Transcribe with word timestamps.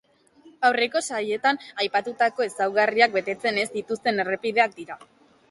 Aurreko 0.69 1.01
sailetan 1.07 1.59
aipatutako 1.83 2.47
ezaugarriak 2.47 3.15
betetzen 3.19 3.61
ez 3.67 3.69
dituzten 3.77 4.27
errepideak 4.27 4.77
dira. 4.83 5.01